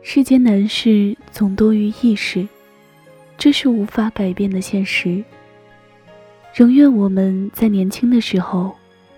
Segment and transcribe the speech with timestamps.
[0.00, 2.48] 世间难事总多于易事，
[3.36, 5.22] 这是无法改变的现实。
[6.54, 8.74] 仍愿我们在年轻的时候，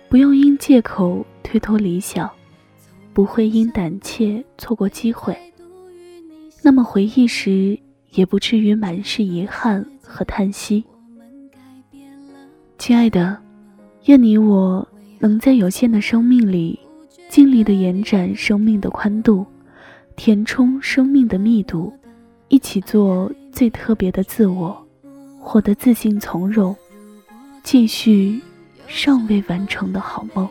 [0.09, 2.29] 不用因借口推脱理想，
[3.13, 5.35] 不会因胆怯错过机会。
[6.61, 7.79] 那么回忆时，
[8.11, 10.83] 也不至于满是遗憾和叹息。
[12.77, 13.37] 亲爱的，
[14.05, 14.85] 愿你我
[15.19, 16.77] 能在有限的生命里，
[17.29, 19.45] 尽力的延展生命的宽度。
[20.23, 21.91] 填充生命的密度，
[22.47, 24.85] 一起做最特别的自我，
[25.39, 26.75] 获得自信从容，
[27.63, 28.39] 继续
[28.85, 30.47] 尚未完成的好梦。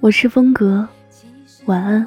[0.00, 0.86] 我是风格，
[1.64, 2.06] 晚安。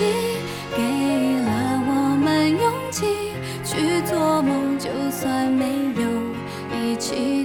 [0.00, 0.82] 给
[1.42, 1.50] 了
[1.86, 3.06] 我们勇气
[3.64, 5.64] 去做梦，就算没
[5.94, 6.02] 有
[6.76, 7.44] 一起。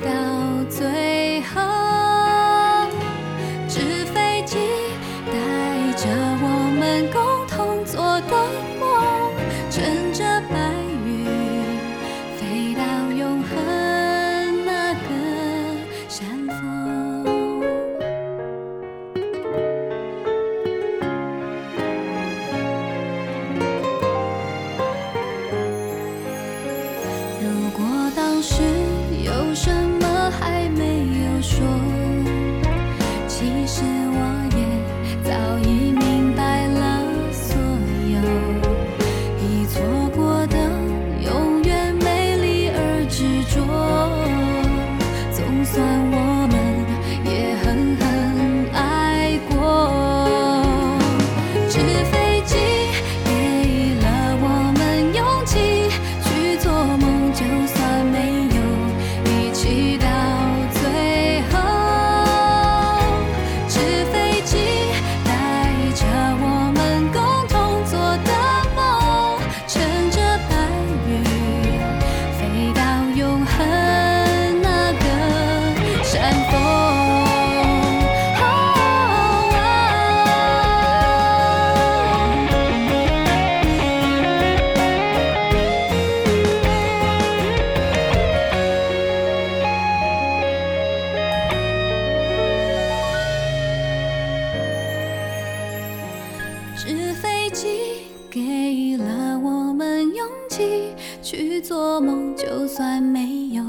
[98.46, 103.62] 给了我们勇气去做梦就算没有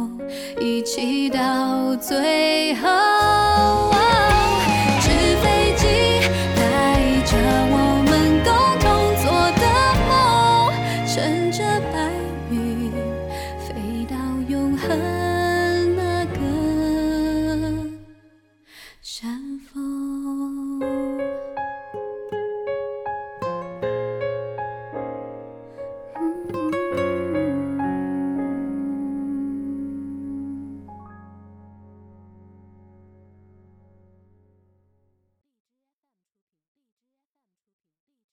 [0.60, 2.88] 一起到最后。
[5.00, 5.08] 纸
[5.42, 5.86] 飞机
[6.54, 7.36] 带着
[7.72, 7.74] 我
[8.08, 8.48] 们共
[8.78, 8.86] 同
[9.20, 9.26] 做
[9.58, 9.64] 的
[10.08, 10.08] 梦
[11.04, 11.58] 乘着
[11.92, 11.96] 白
[12.52, 12.92] 云
[13.58, 14.14] 飞到
[14.48, 16.38] 永恒那个
[19.02, 19.39] 山。